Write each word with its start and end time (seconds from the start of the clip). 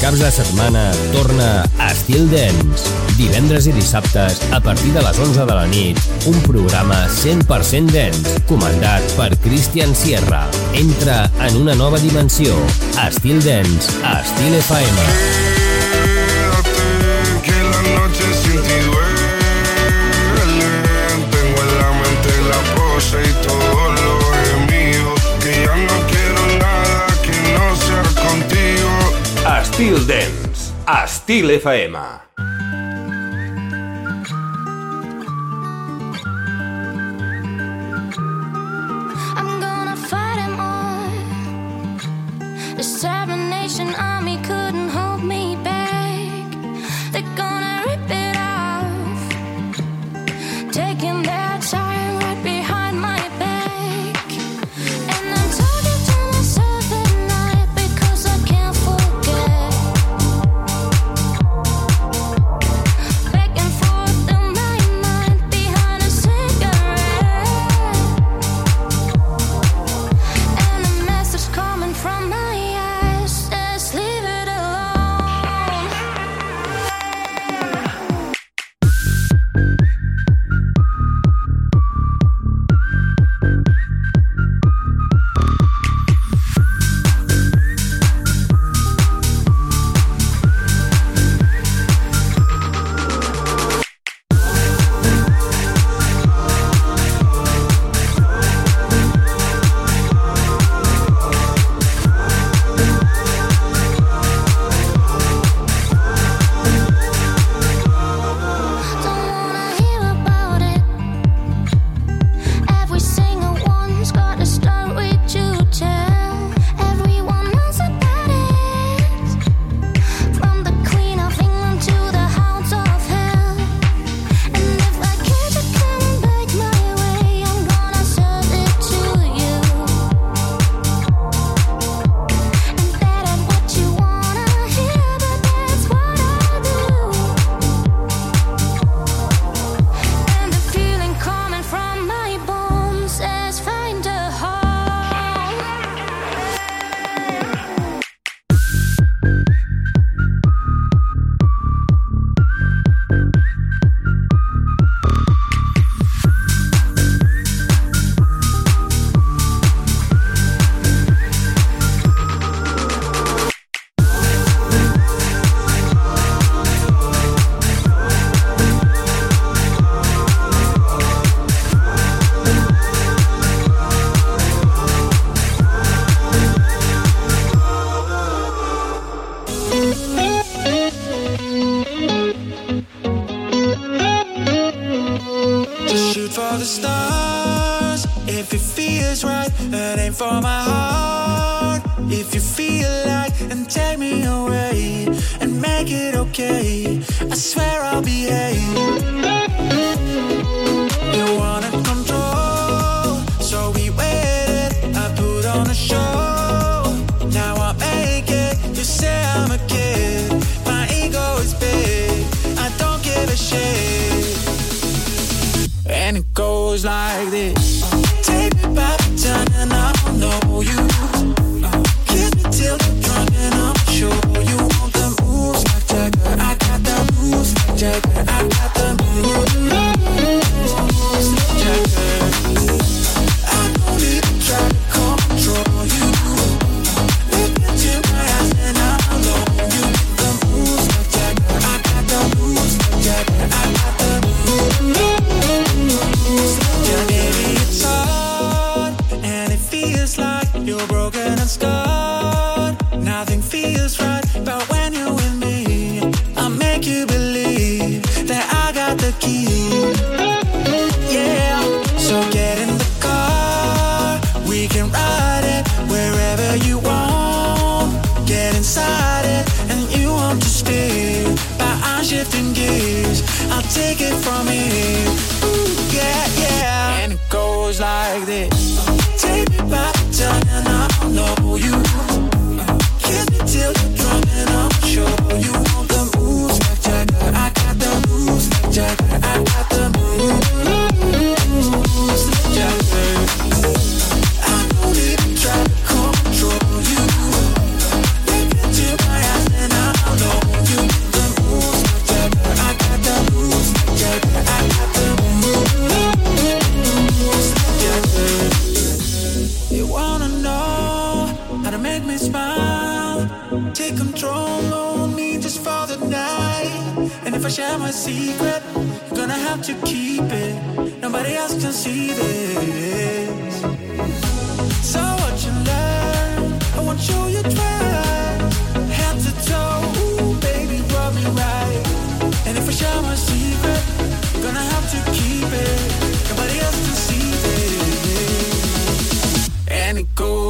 caps 0.00 0.18
de 0.18 0.30
setmana 0.30 0.92
torna 1.12 1.64
a 1.78 1.90
Estil 1.90 2.28
Dance. 2.30 2.90
Divendres 3.18 3.66
i 3.66 3.72
dissabtes, 3.74 4.40
a 4.54 4.60
partir 4.62 4.92
de 4.94 5.02
les 5.02 5.18
11 5.18 5.46
de 5.48 5.54
la 5.54 5.66
nit, 5.66 6.00
un 6.30 6.38
programa 6.46 7.00
100% 7.10 7.90
dance, 7.94 8.38
comandat 8.50 9.02
per 9.18 9.32
Christian 9.42 9.94
Sierra. 9.98 10.44
Entra 10.78 11.24
en 11.48 11.62
una 11.62 11.74
nova 11.74 11.98
dimensió. 11.98 12.54
Estil 13.08 13.42
Dance, 13.42 13.98
a 14.04 14.20
Estil 14.22 14.60
FM. 14.62 14.98
Estil 14.98 15.24
FM. 15.34 15.57
Chill 29.78 30.04
Dance, 30.04 30.74
a 30.84 31.04
Estil 31.04 31.50
FM. 31.50 32.27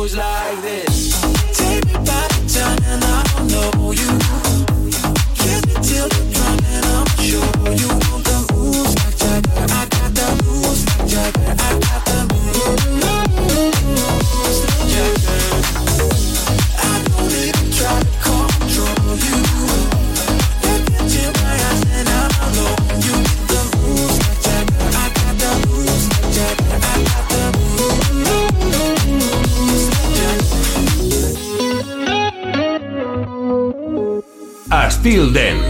moves 0.09 0.17
like 0.17 0.63
this. 0.63 0.88
Till 35.09 35.31
then, 35.31 35.68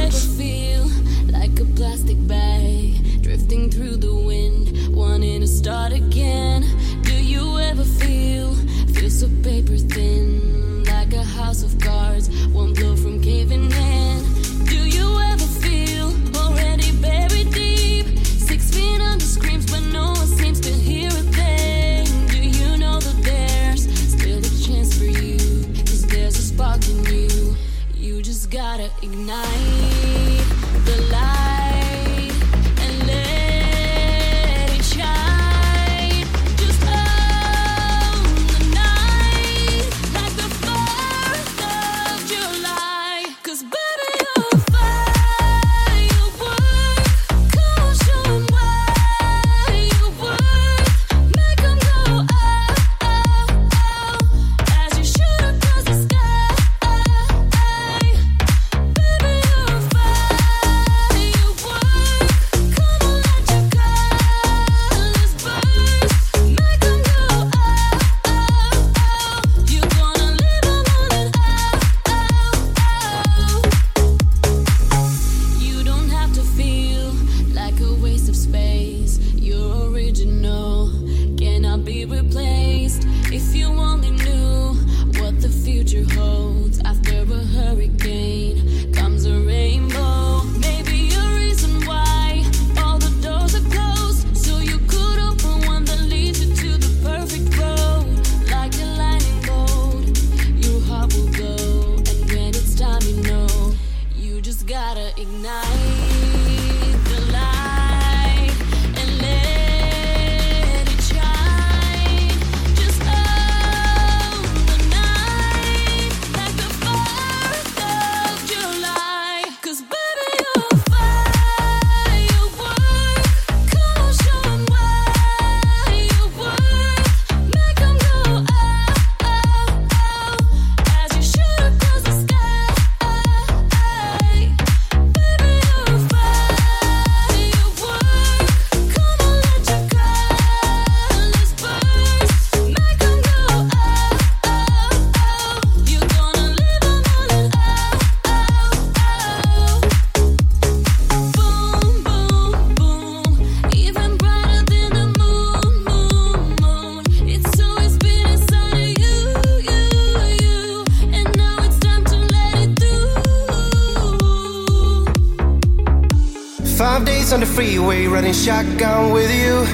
riding 168.28 168.44
shotgun 168.44 169.12
with 169.12 169.30
you. 169.30 169.64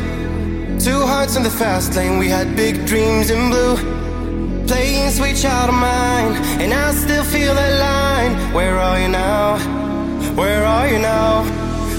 Two 0.78 1.00
hearts 1.06 1.37
in 1.37 1.42
the 1.42 1.50
fast 1.50 1.96
lane, 1.96 2.18
we 2.18 2.28
had 2.28 2.56
big 2.56 2.87
dreams 2.87 3.30
in 3.30 3.50
blue. 3.50 3.76
Playing 4.66 5.11
sweet 5.11 5.37
child 5.37 5.70
of 5.70 5.75
mine, 5.75 6.32
and 6.61 6.73
I 6.73 6.92
still 6.92 7.25
feel 7.25 7.54
that 7.54 7.73
line. 7.80 8.54
Where 8.54 8.78
are 8.78 9.00
you 9.00 9.08
now? 9.08 9.58
Where 10.37 10.64
are 10.64 10.88
you 10.88 10.99
now? 10.99 11.42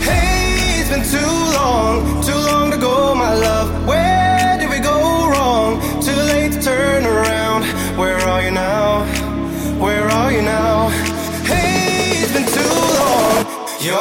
Hey, 0.01 0.79
it's 0.79 0.89
been 0.89 1.03
too 1.03 1.33
long 1.59 2.23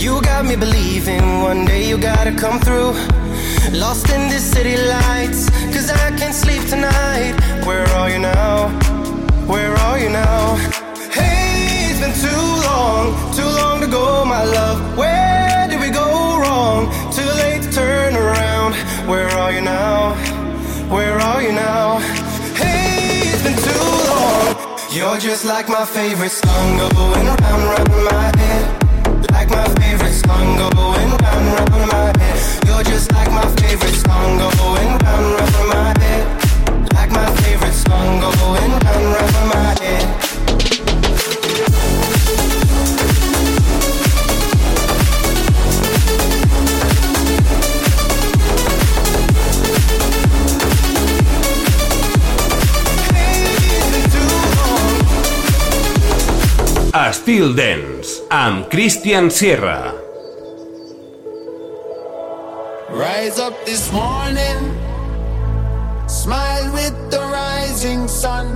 You 0.00 0.22
got 0.22 0.46
me 0.46 0.56
believing 0.56 1.42
one 1.42 1.66
day 1.66 1.86
you 1.86 1.98
gotta 1.98 2.32
come 2.32 2.58
through. 2.58 2.92
Lost 3.78 4.08
in 4.08 4.30
the 4.30 4.38
city 4.38 4.74
lights, 4.78 5.50
cause 5.74 5.90
I 5.90 6.16
can't 6.16 6.34
sleep 6.34 6.64
tonight. 6.66 7.34
Where 7.66 7.86
are 7.98 8.08
you 8.08 8.18
now? 8.18 8.68
Where 9.46 9.74
are 9.76 9.98
you 9.98 10.08
now? 10.08 10.56
Hey, 11.12 11.90
it's 11.90 12.00
been 12.00 12.14
too 12.14 12.46
long, 12.68 13.12
too 13.34 13.50
long 13.60 13.82
to 13.82 13.86
go, 13.86 14.24
my 14.24 14.42
love. 14.42 14.96
Where 14.96 15.68
did 15.68 15.78
we 15.78 15.90
go 15.90 16.08
wrong? 16.40 16.88
Too 17.12 17.30
late 17.42 17.62
to 17.64 17.70
turn 17.70 18.16
around. 18.16 18.76
Where 19.06 19.28
are 19.28 19.52
you 19.52 19.60
now? 19.60 20.14
Where 20.88 21.18
are 21.18 21.42
you 21.42 21.52
now? 21.52 21.98
Hey, 22.56 23.20
it's 23.32 23.42
been 23.42 23.58
too 23.68 23.86
long. 24.08 24.56
You're 24.90 25.18
just 25.18 25.44
like 25.44 25.68
my 25.68 25.84
favorite 25.84 26.32
song 26.32 26.78
going 26.78 27.26
round, 27.26 27.64
round 27.72 28.04
my 28.10 28.32
head. 28.38 28.80
Like 29.30 29.50
my 29.50 29.79
song 30.30 30.56
going 30.56 31.10
round 31.22 31.46
round 31.46 31.88
my 31.88 32.10
Dance, 57.54 58.22
amb 58.28 58.68
Christian 58.68 59.30
Sierra. 59.30 59.99
this 63.70 63.92
morning. 63.92 64.58
Smile 66.08 66.72
with 66.72 66.96
the 67.12 67.20
rising 67.20 68.08
sun. 68.08 68.46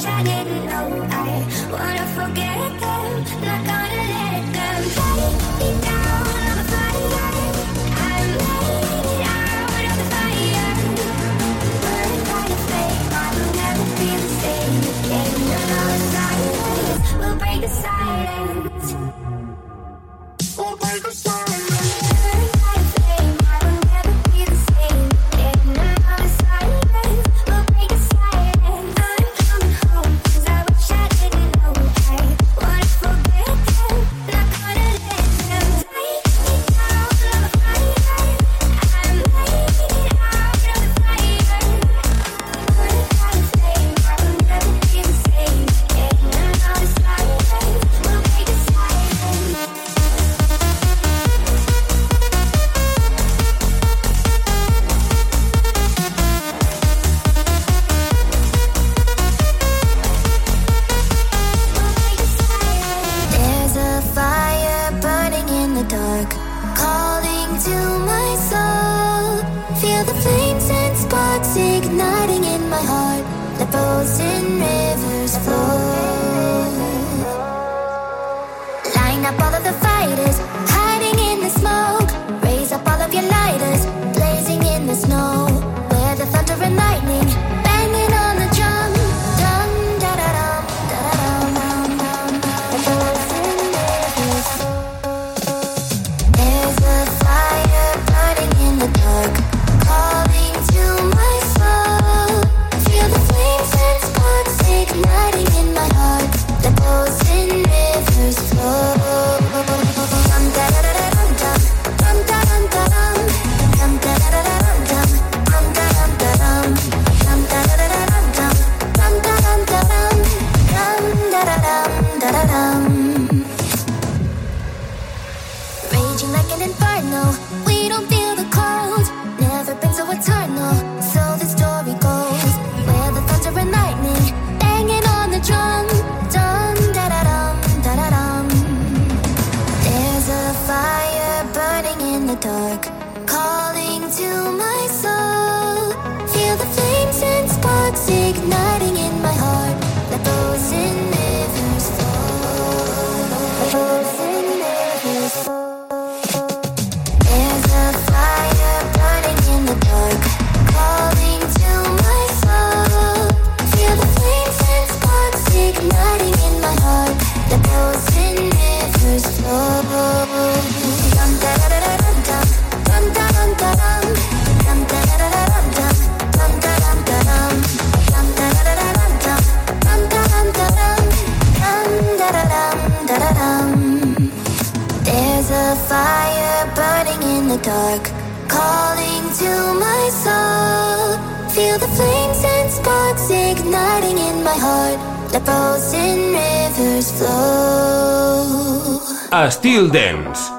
wish 0.00 0.08
I 0.08 0.22
didn't 0.22 0.64
know 0.66 1.08
I 1.10 1.68
wanna 1.72 2.06
forget 2.14 2.80
that. 2.80 2.89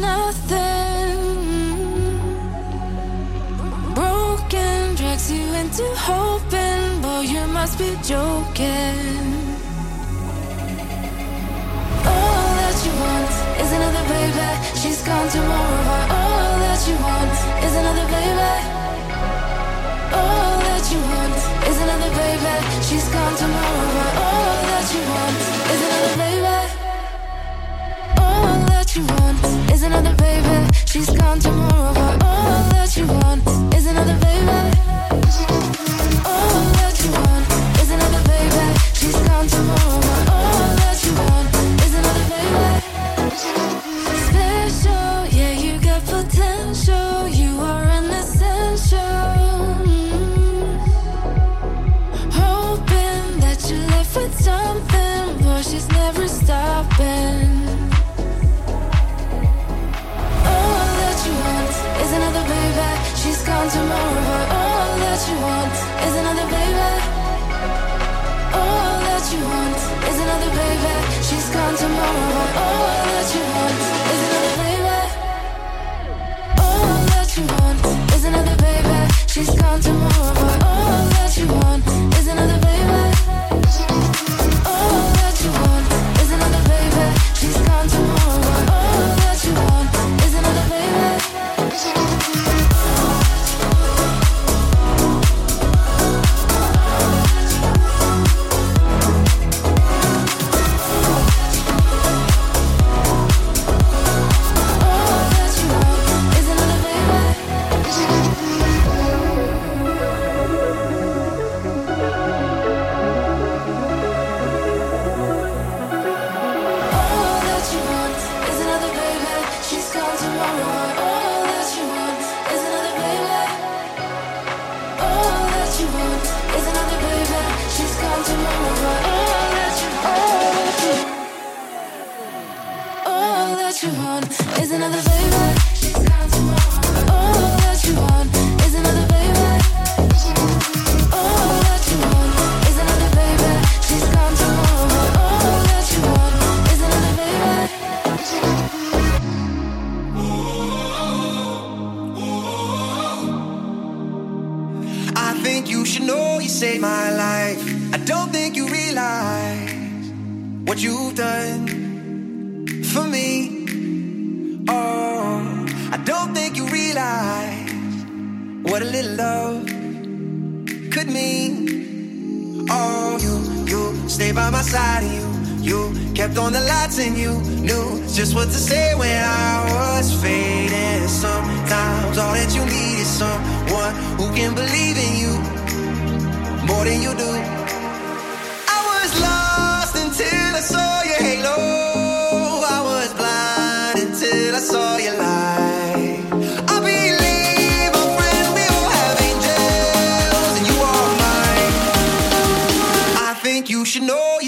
Must 0.00 0.35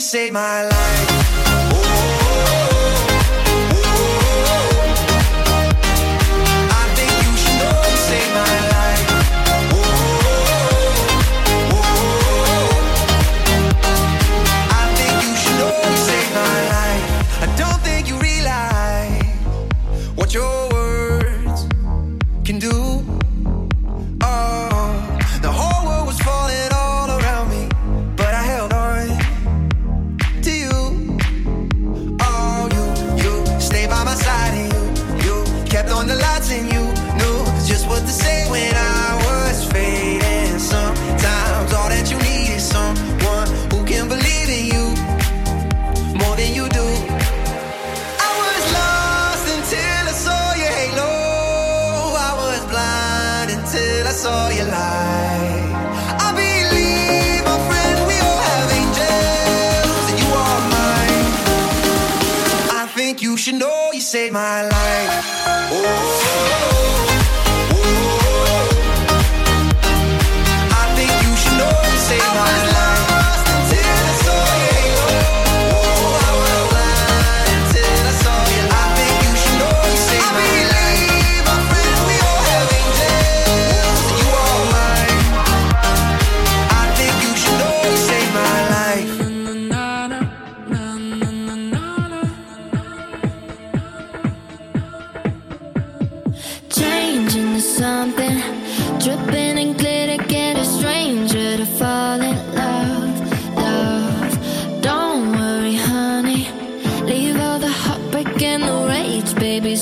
saved 0.09 0.33
my 0.33 0.63
life. 0.63 1.18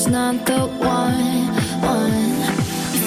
not 0.09 0.45
the 0.45 0.59
one, 0.59 1.47
one. 1.81 2.31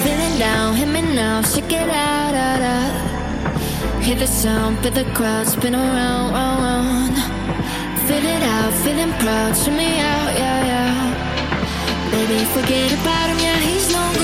Feeling 0.01 0.39
down, 0.39 0.75
hit 0.75 0.87
me 0.87 1.01
now, 1.01 1.41
shake 1.41 1.71
it 1.71 1.89
out, 1.89 2.33
out, 2.33 2.61
out. 2.61 4.03
Hear 4.03 4.15
the 4.15 4.27
sound, 4.27 4.79
feel 4.79 4.91
the 4.91 5.05
crowd 5.13 5.47
spin 5.47 5.75
around, 5.75 6.33
round, 6.33 6.63
round. 6.63 7.15
Feel 8.07 8.25
it 8.35 8.43
out, 8.43 8.73
feeling 8.83 9.13
proud, 9.19 9.55
show 9.55 9.71
me 9.71 9.99
out, 9.99 10.31
yeah, 10.41 10.65
yeah. 10.71 12.11
Baby, 12.11 12.45
forget 12.45 12.91
about 12.93 13.29
him, 13.29 13.39
yeah, 13.39 13.57
he's 13.57 13.91
no 13.91 14.20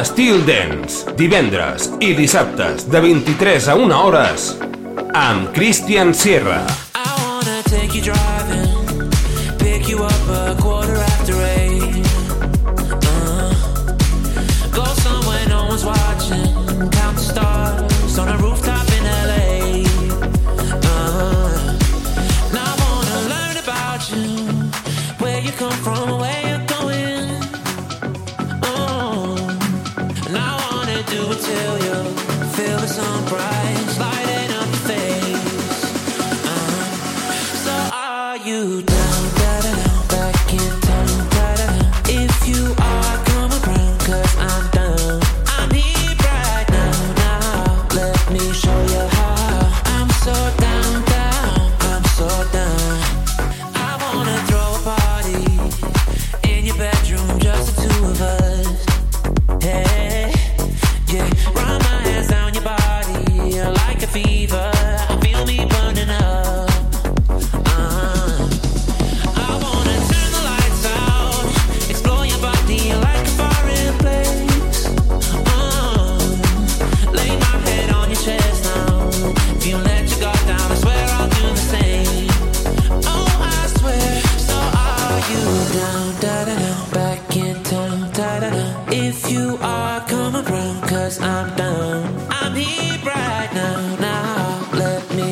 Estil 0.00 0.38
Dance, 0.46 1.12
divendres 1.18 1.90
i 2.00 2.14
dissabtes 2.16 2.86
de 2.88 3.02
23 3.04 3.66
a 3.68 3.74
1 3.76 3.98
hores 3.98 4.46
amb 5.12 5.50
Christian 5.52 6.14
Sierra. 6.16 6.62
I 6.96 7.04
wanna 7.20 7.60
take 7.68 7.92
you 7.92 8.00
driving, 8.00 9.10
pick 9.58 9.90
you 9.90 10.02
up 10.02 10.32
a 10.32 10.56
quarter 10.56 11.09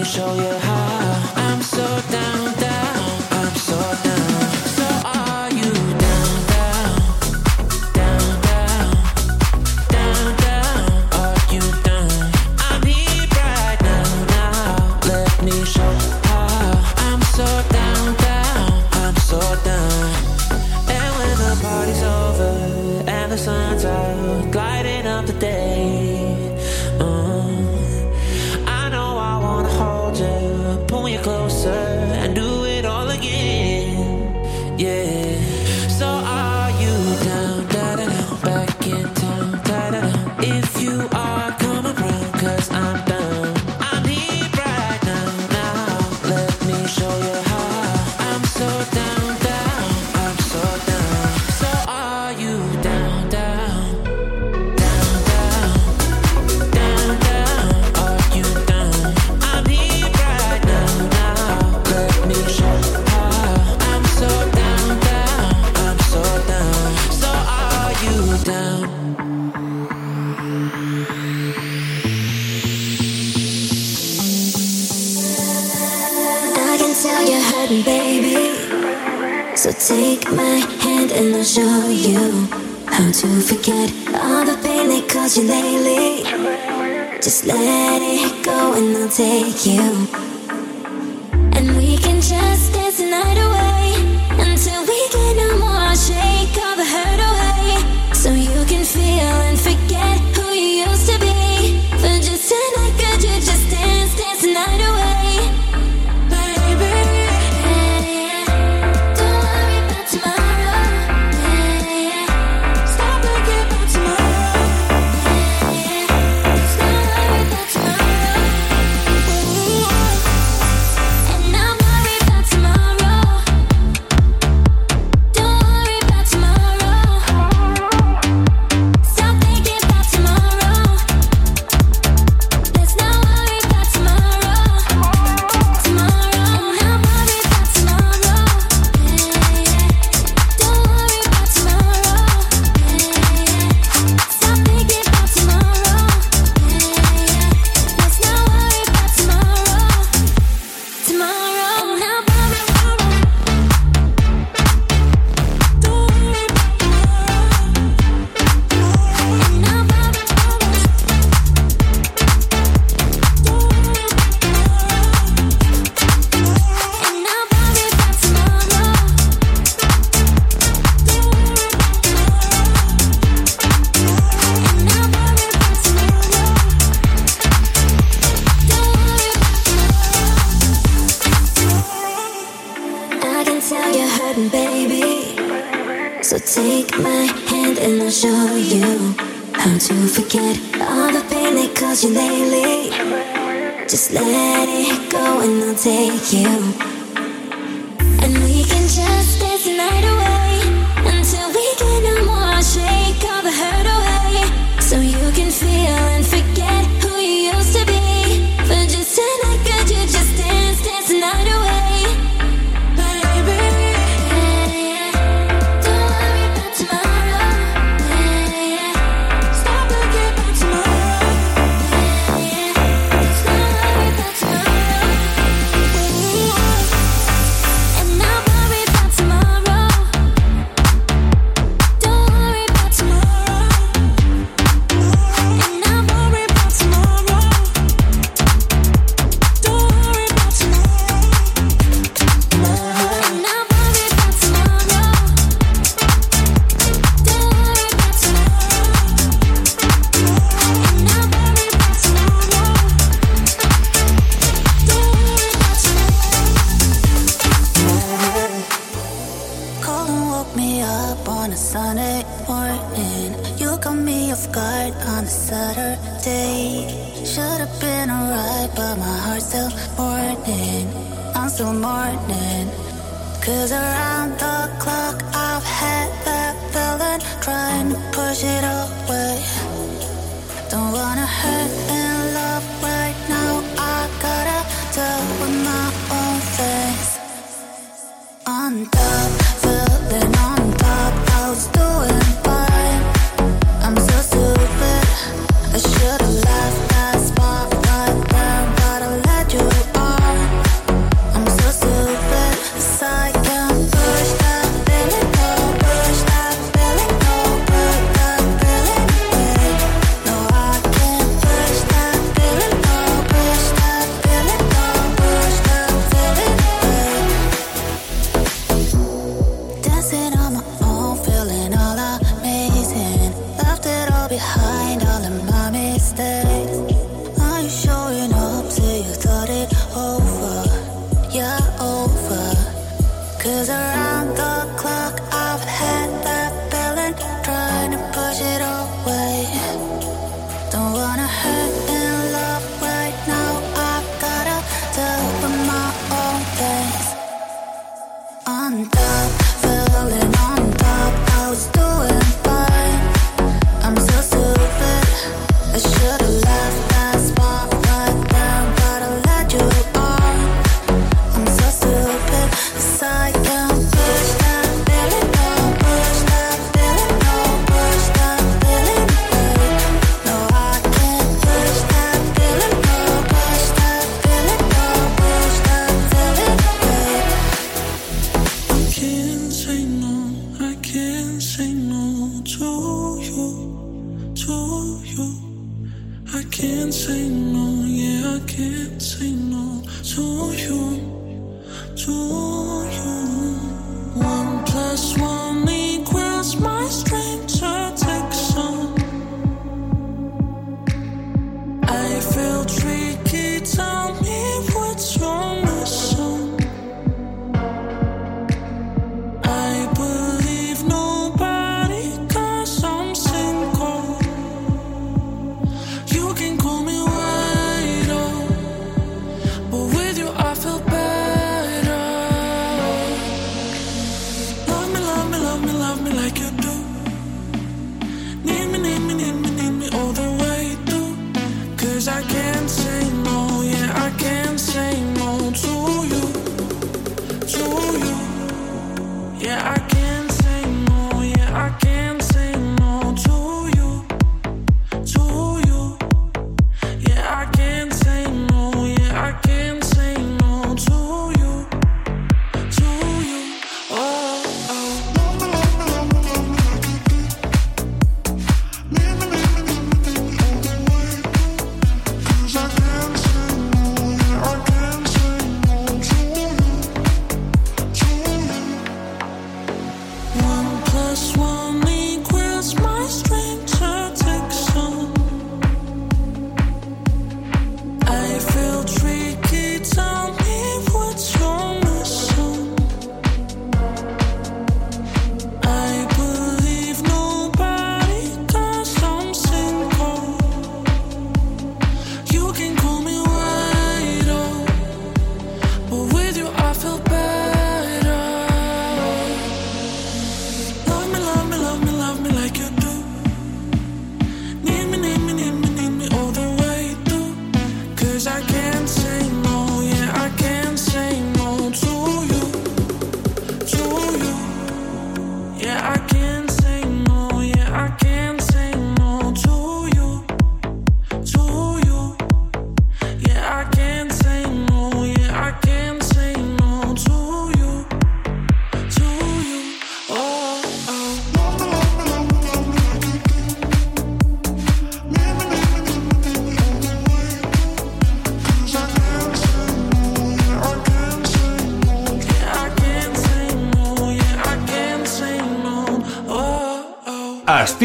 show 0.08 0.34
you 0.36 0.58
how 0.60 0.77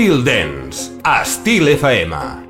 oh. 0.04 0.06
Estil 0.06 0.24
Dance, 0.26 0.92
Estil 1.02 1.68
FM. 1.70 2.43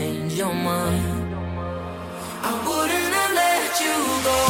Change 0.00 0.38
your 0.38 0.54
mind. 0.54 1.34
I 2.50 2.52
wouldn't 2.66 3.14
have 3.18 3.32
let 3.42 3.72
you 3.84 3.96
go 4.28 4.49